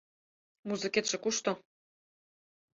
—Музыкетше 0.69 1.17
кушто? 1.23 1.51